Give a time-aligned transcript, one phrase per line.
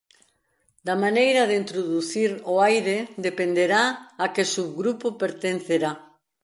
[0.87, 3.83] Da maneira de introducir o aire dependerá
[4.23, 5.91] a que subgrupo pertencerá.